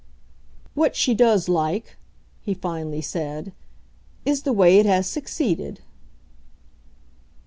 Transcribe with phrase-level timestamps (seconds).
[0.73, 1.95] "What she does like,"
[2.41, 3.51] he finally said,
[4.25, 5.81] "is the way it has succeeded."